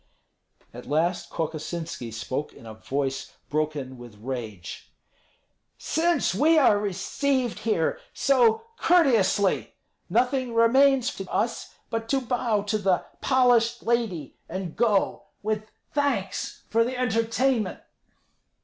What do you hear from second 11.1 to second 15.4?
to us but to bow to the polished lady and go